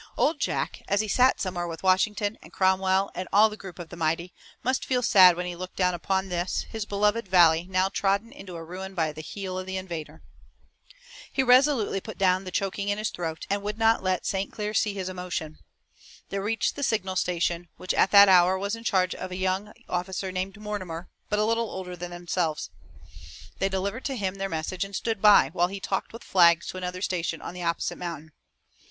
[0.17, 3.89] Old Jack, as he sat somewhere with Washington and Cromwell and all the group of
[3.89, 7.87] the mighty, must feel sad when he looked down upon this, his beloved valley, now
[7.87, 10.23] trodden into a ruin by the heel of the invader.
[11.31, 14.51] He resolutely put down the choking in his throat, and would not let St.
[14.51, 15.59] Clair see his emotion.
[16.29, 19.71] They reached the signal station, which at that hour was in charge of a young
[19.87, 22.71] officer named Mortimer, but little older than themselves.
[23.59, 26.77] They delivered to him their message and stood by, while he talked with flags to
[26.77, 28.31] another station on the opposite mountain.